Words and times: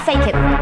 Forsaken. 0.00 0.59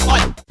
the. 0.00 0.47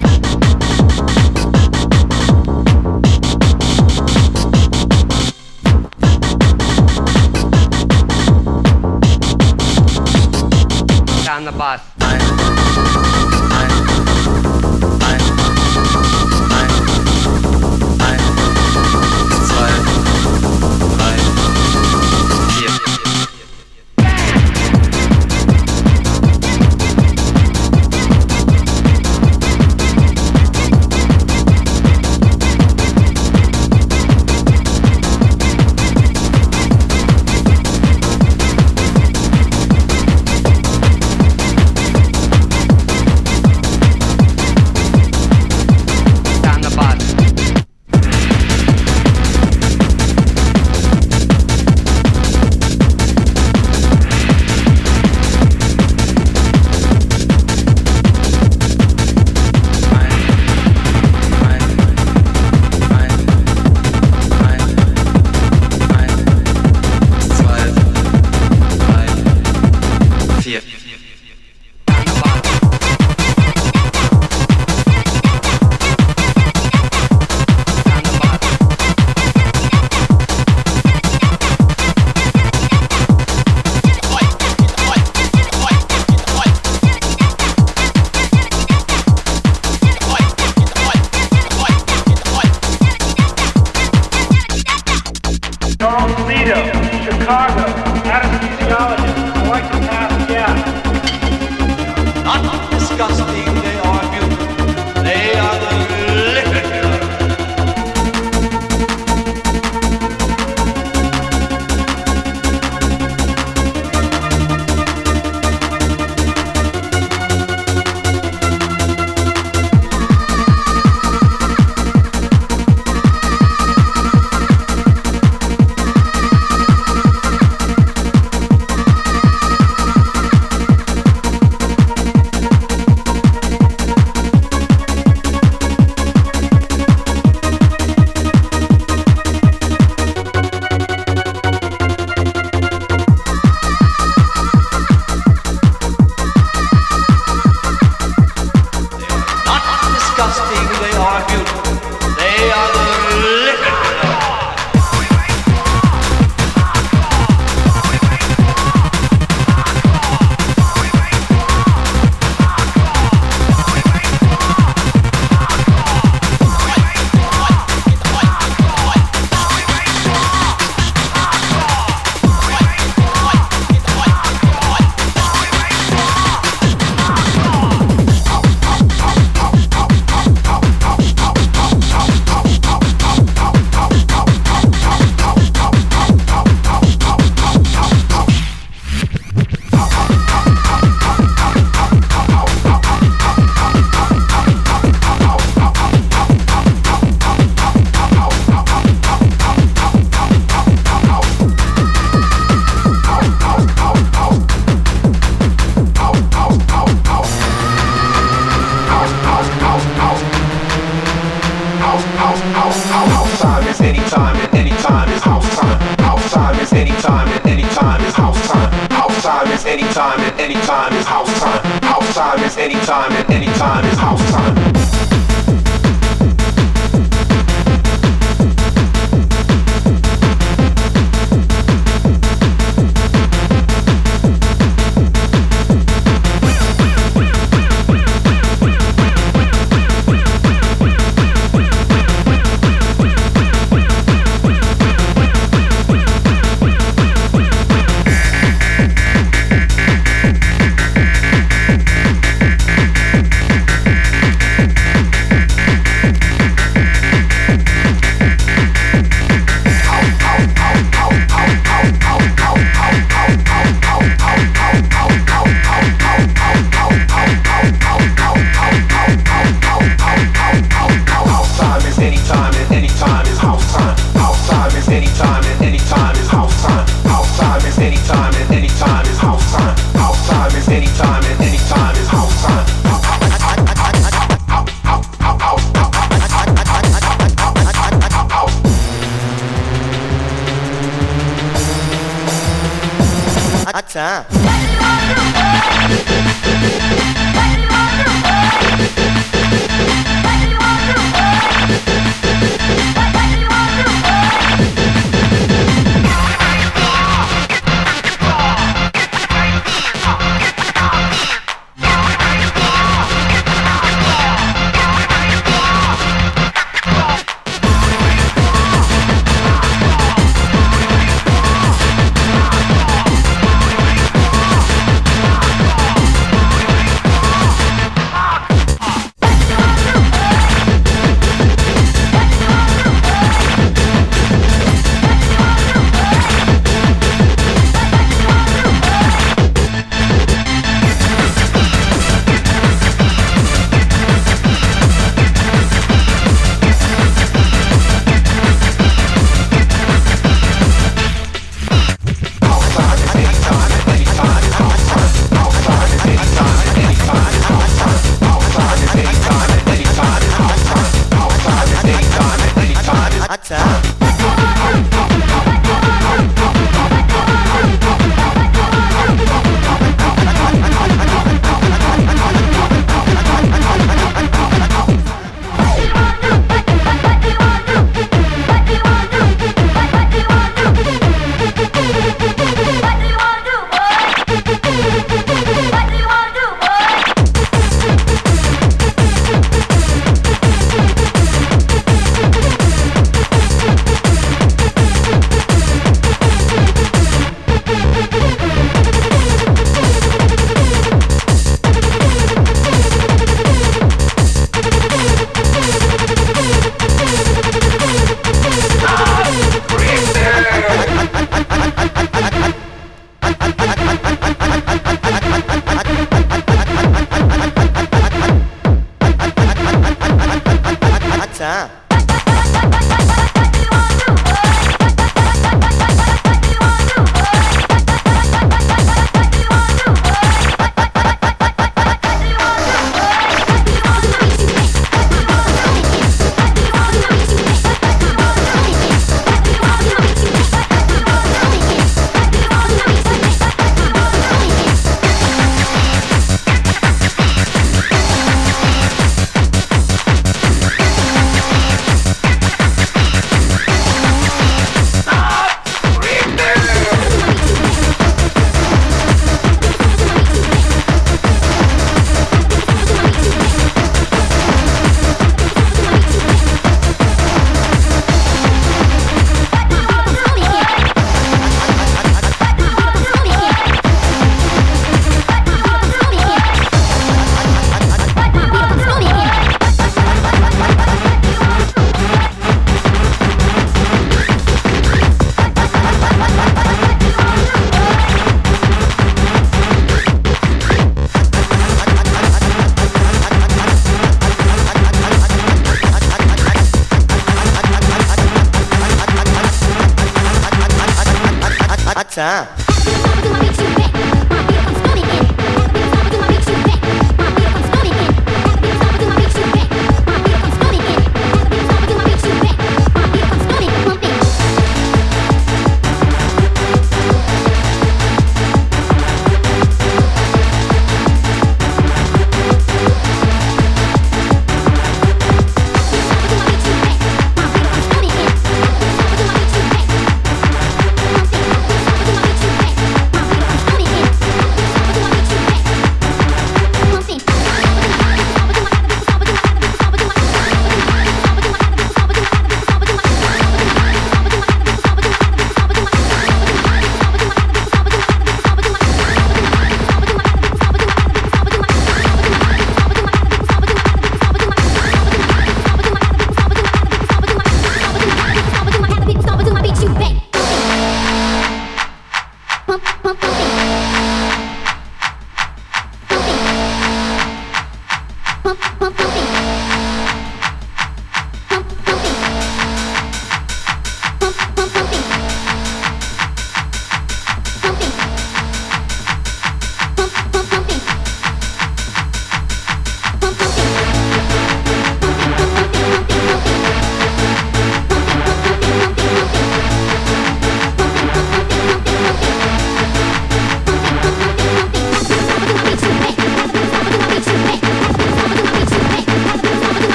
ganhar 502.28 502.57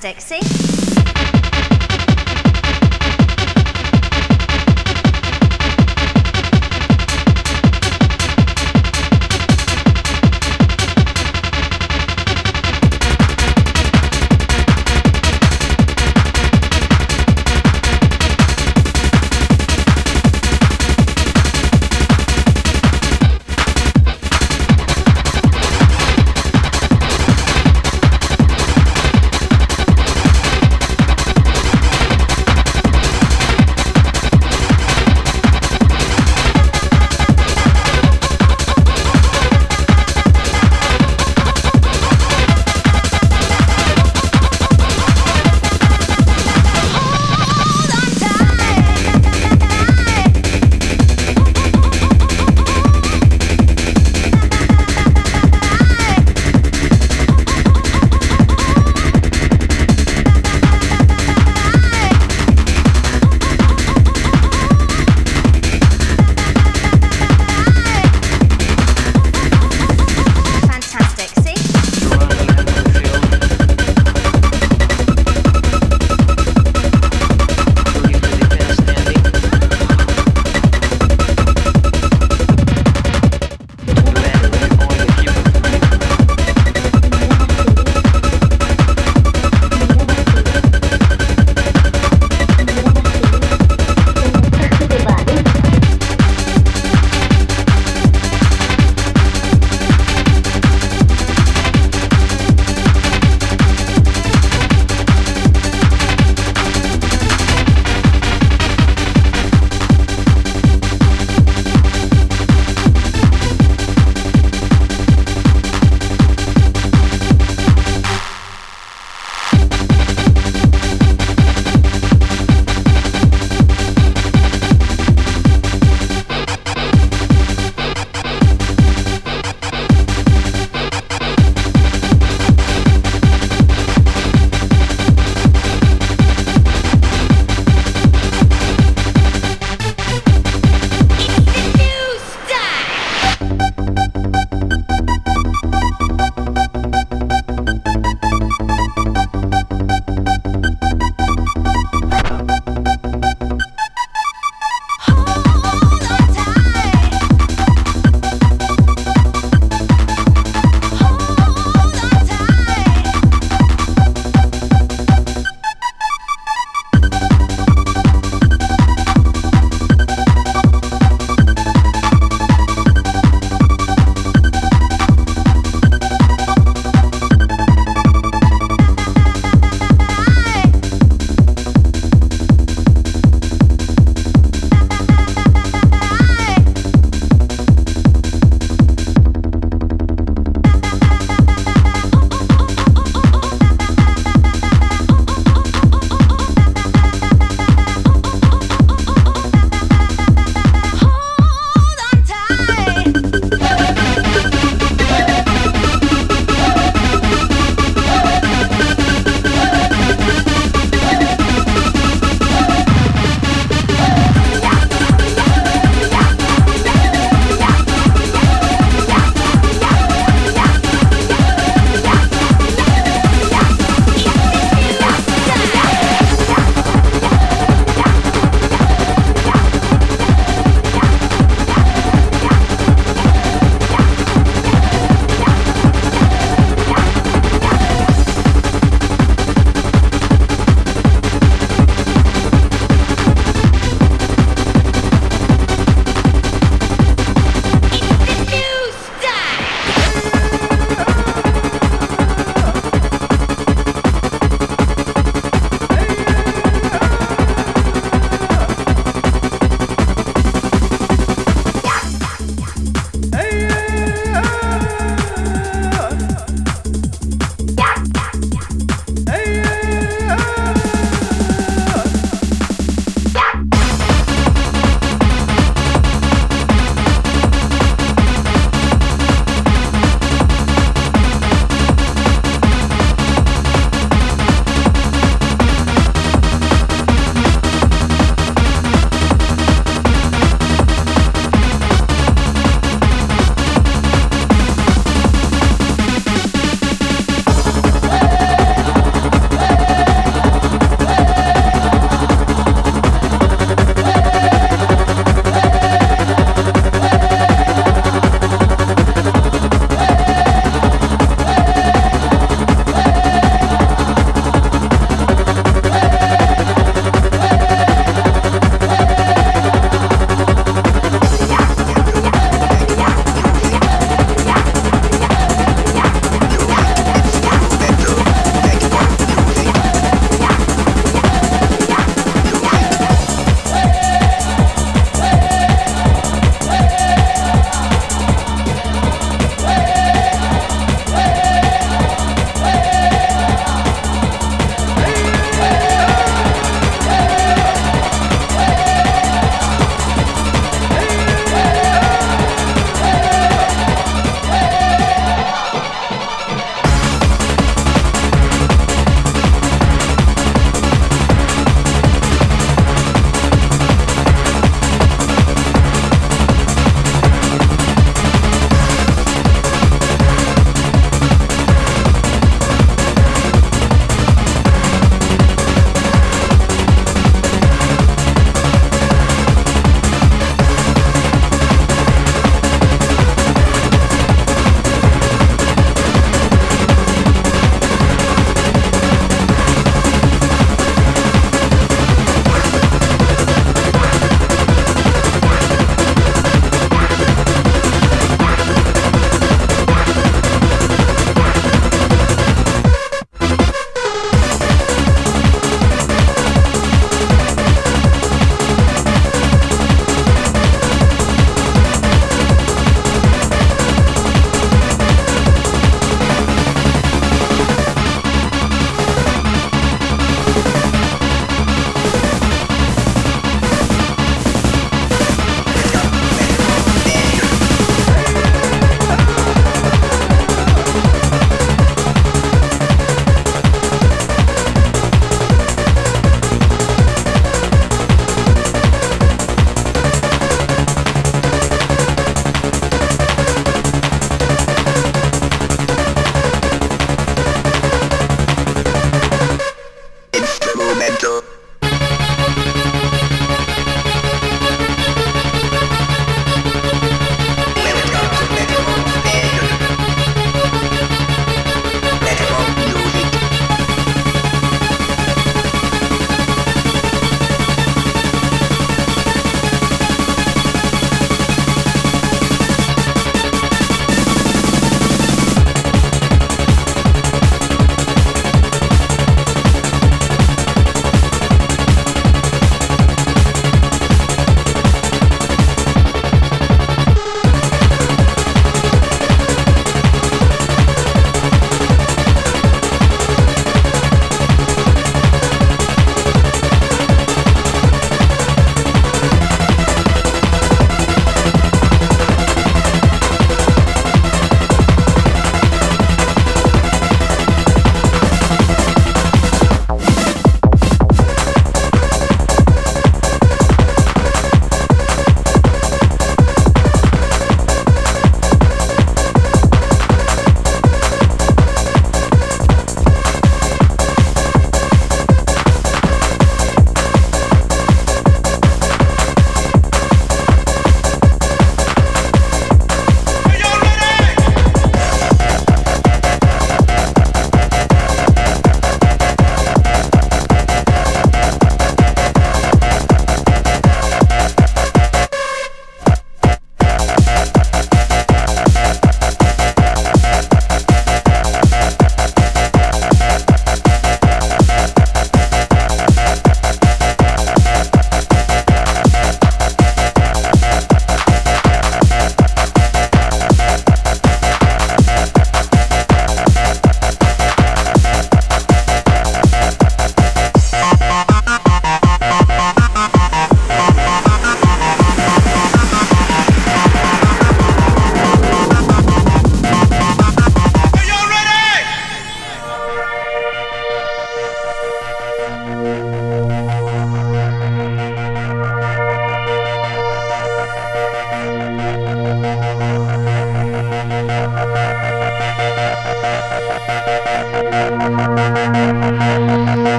fantastic. 0.00 0.20
See? 0.42 0.77